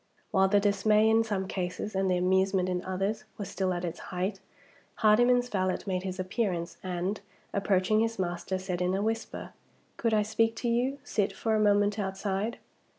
[0.31, 3.99] While the dismay, in some cases, and the amusement in others, was still at its
[4.09, 4.39] height,
[4.95, 7.21] Hardyman's valet made his appearance, and,
[7.53, 9.53] approaching his master, said in a whisper,
[9.97, 12.57] "Could I speak to you, sit, for a moment outside?"